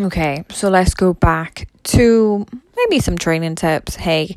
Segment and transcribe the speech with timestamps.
[0.00, 2.46] Okay, so let's go back to
[2.76, 3.96] maybe some training tips.
[3.96, 4.36] Hey,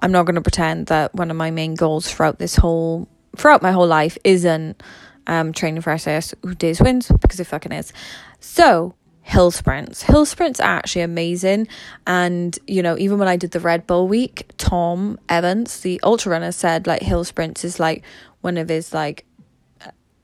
[0.00, 3.62] I'm not going to pretend that one of my main goals throughout this whole throughout
[3.62, 4.82] my whole life isn't
[5.26, 7.92] um training for Who Dares Wins because it fucking is.
[8.40, 10.02] So hill sprints.
[10.02, 11.66] Hill sprints are actually amazing.
[12.06, 16.30] And, you know, even when I did the Red Bull week, Tom Evans, the ultra
[16.30, 18.04] runner, said like hill sprints is like
[18.40, 19.24] one of his like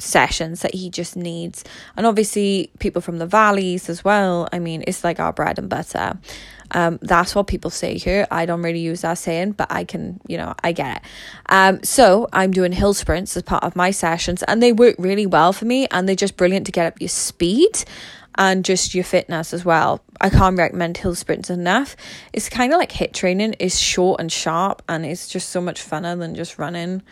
[0.03, 1.64] sessions that he just needs.
[1.96, 4.48] And obviously, people from the valleys as well.
[4.53, 6.18] I mean, it's like our bread and butter.
[6.72, 8.26] Um, that's what people say here.
[8.31, 11.03] I don't really use that saying, but I can, you know, I get it.
[11.46, 15.26] Um, so I'm doing hill sprints as part of my sessions, and they work really
[15.26, 17.84] well for me, and they're just brilliant to get up your speed
[18.37, 20.03] and just your fitness as well.
[20.21, 21.96] I can't recommend hill sprints enough.
[22.32, 23.57] It's kind of like HIIT training.
[23.59, 27.03] It's short and sharp, and it's just so much funner than just running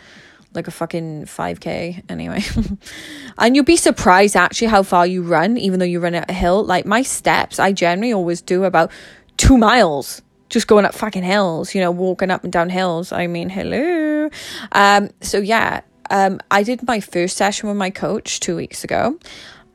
[0.53, 2.41] like a fucking 5k anyway.
[3.37, 6.33] And you'll be surprised actually how far you run even though you run at a
[6.33, 6.63] hill.
[6.63, 8.91] Like my steps i generally always do about
[9.37, 13.11] two miles just going up fucking hills you know walking up and down hills.
[13.11, 14.29] I mean hello.
[14.73, 19.17] Um so yeah um i did my first session with my coach two weeks ago.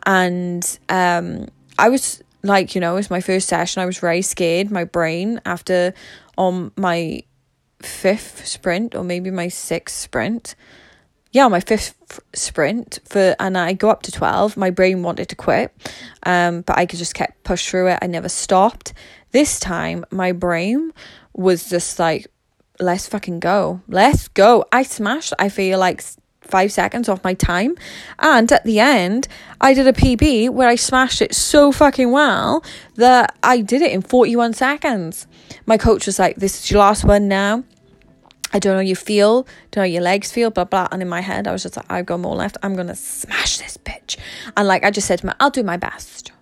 [0.05, 1.49] And um
[1.79, 3.83] i was like you know it was my first session.
[3.83, 4.71] I was very scared.
[4.71, 5.95] My brain after
[6.37, 7.23] on my
[7.87, 10.55] fifth sprint or maybe my sixth sprint.
[11.33, 11.95] Yeah, my fifth
[12.35, 14.57] sprint for and I go up to 12.
[14.57, 15.73] My brain wanted to quit.
[16.23, 17.99] Um but I could just kept push through it.
[18.03, 18.93] I never stopped.
[19.33, 20.93] This time my brain
[21.35, 22.27] was just like
[22.79, 23.81] let's fucking go.
[23.89, 24.65] Let's go.
[24.73, 26.03] I smashed I feel like
[26.47, 27.77] five seconds off my time.
[28.19, 29.29] And at the end,
[29.61, 32.65] I did a PB where I smashed it so fucking well
[32.95, 35.27] that I did it in 41 seconds.
[35.67, 37.65] My coach was like, This is your last one now.
[38.53, 40.89] I don't know how you feel, don't know how your legs feel, blah blah.
[40.91, 42.57] And in my head, I was just like, I've got more left.
[42.63, 44.17] I'm gonna smash this bitch.
[44.57, 46.33] And like I just said to me, I'll do my best.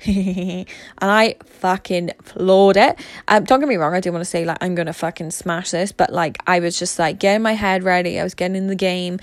[0.06, 0.66] and
[1.02, 2.98] I fucking floored it.
[3.28, 5.72] Um, don't get me wrong, I do want to say like I'm gonna fucking smash
[5.72, 8.18] this, but like I was just like getting my head ready.
[8.18, 9.18] I was getting in the game,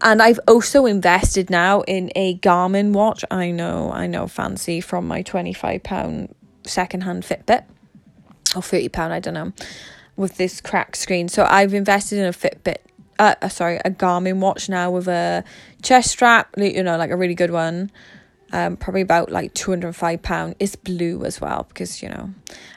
[0.00, 3.24] and I've also invested now in a Garmin watch.
[3.30, 6.34] I know, I know, fancy from my twenty five pound
[6.64, 7.64] secondhand Fitbit
[8.56, 9.52] or thirty pound, I don't know,
[10.16, 11.28] with this cracked screen.
[11.28, 12.78] So I've invested in a Fitbit.
[13.18, 15.44] Uh, uh, sorry, a Garmin watch now with a
[15.82, 17.90] chest strap, you know, like a really good one
[18.52, 22.30] um, probably about like 205 pound it's blue as well because you know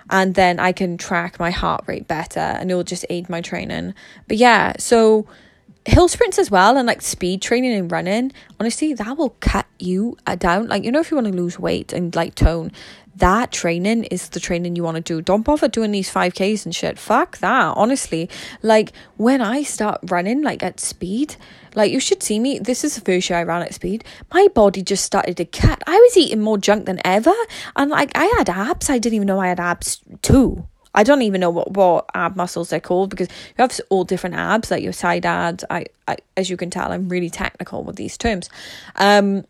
[0.10, 3.42] and then i can track my heart rate better and it will just aid my
[3.42, 3.94] training
[4.28, 5.26] but yeah so
[5.86, 10.18] hill sprints as well and like speed training and running honestly that will cut you
[10.28, 12.72] uh, down like you know if you want to lose weight and like tone
[13.16, 15.22] that training is the training you want to do.
[15.22, 16.98] Don't bother doing these 5Ks and shit.
[16.98, 17.74] Fuck that.
[17.78, 18.30] Honestly,
[18.62, 21.36] like when I start running like at speed,
[21.76, 22.60] like you should see me.
[22.60, 24.04] This is the first year I ran at speed.
[24.34, 25.84] My body just started to cut.
[25.86, 27.34] I was eating more junk than ever.
[27.76, 28.90] And like I had abs.
[28.90, 30.68] I didn't even know I had abs too.
[30.96, 34.36] I don't even know what, what ab muscles they're called because you have all different
[34.36, 35.64] abs, like your side abs.
[35.70, 38.50] I, I as you can tell, I'm really technical with these terms.
[38.96, 39.46] Um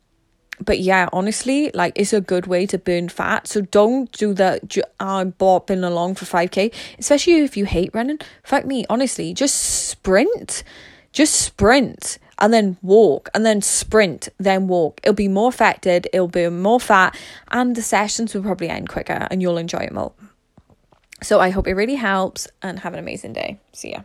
[0.60, 3.48] but yeah, honestly, like it's a good way to burn fat.
[3.48, 4.76] So don't do that.
[5.00, 8.20] I'm bopping along for 5k, especially if you hate running.
[8.44, 10.64] Fuck me, honestly, just sprint,
[11.12, 15.00] just sprint and then walk and then sprint, then walk.
[15.04, 17.18] It'll be more affected, it'll burn more fat,
[17.52, 20.14] and the sessions will probably end quicker and you'll enjoy it more.
[21.24, 23.60] So I hope it really helps and have an amazing day.
[23.72, 24.04] See ya.